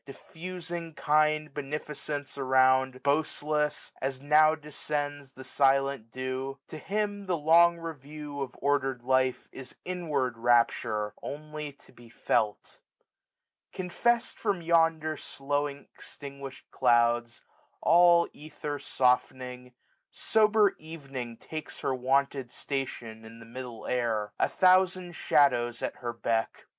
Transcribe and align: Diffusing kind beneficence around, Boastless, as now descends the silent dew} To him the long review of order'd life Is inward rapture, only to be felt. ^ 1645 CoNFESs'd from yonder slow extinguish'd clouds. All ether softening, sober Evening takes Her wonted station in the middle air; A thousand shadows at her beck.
Diffusing 0.03 0.95
kind 0.95 1.53
beneficence 1.53 2.35
around, 2.35 3.03
Boastless, 3.03 3.91
as 4.01 4.19
now 4.19 4.55
descends 4.55 5.33
the 5.33 5.43
silent 5.43 6.09
dew} 6.09 6.57
To 6.69 6.79
him 6.79 7.27
the 7.27 7.37
long 7.37 7.77
review 7.77 8.41
of 8.41 8.55
order'd 8.59 9.03
life 9.03 9.47
Is 9.51 9.75
inward 9.85 10.39
rapture, 10.39 11.13
only 11.21 11.71
to 11.73 11.91
be 11.91 12.09
felt. 12.09 12.79
^ 13.73 13.79
1645 13.79 14.21
CoNFESs'd 14.23 14.39
from 14.39 14.61
yonder 14.63 15.15
slow 15.17 15.67
extinguish'd 15.67 16.71
clouds. 16.71 17.43
All 17.79 18.27
ether 18.33 18.79
softening, 18.79 19.75
sober 20.09 20.75
Evening 20.79 21.37
takes 21.37 21.81
Her 21.81 21.93
wonted 21.93 22.51
station 22.51 23.23
in 23.23 23.37
the 23.37 23.45
middle 23.45 23.85
air; 23.85 24.33
A 24.39 24.49
thousand 24.49 25.11
shadows 25.15 25.83
at 25.83 25.97
her 25.97 26.11
beck. 26.11 26.65